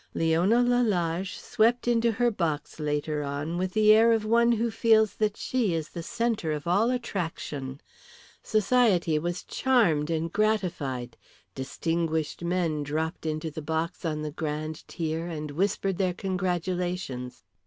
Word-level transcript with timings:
Leona 0.15 0.63
Lalage 0.63 1.37
swept 1.37 1.87
into 1.87 2.13
her 2.13 2.31
box 2.31 2.79
later 2.79 3.21
on 3.21 3.59
with 3.59 3.73
the 3.73 3.93
air 3.93 4.11
of 4.11 4.25
one 4.25 4.53
who 4.53 4.71
feels 4.71 5.13
that 5.13 5.37
she 5.37 5.75
is 5.75 5.89
the 5.89 6.01
centre 6.01 6.51
of 6.51 6.65
all 6.65 6.89
attraction. 6.89 7.79
Society 8.41 9.19
was 9.19 9.43
charmed 9.43 10.09
and 10.09 10.33
gratified, 10.33 11.17
distinguished 11.53 12.43
men 12.43 12.81
dropped 12.81 13.27
into 13.27 13.51
the 13.51 13.61
box 13.61 14.03
on 14.03 14.23
the 14.23 14.31
grand 14.31 14.83
tier, 14.87 15.27
and 15.27 15.51
whispered 15.51 15.99
their 15.99 16.15
congratulations. 16.15 17.43